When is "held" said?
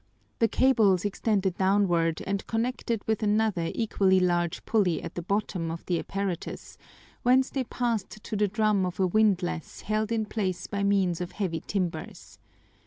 9.81-10.11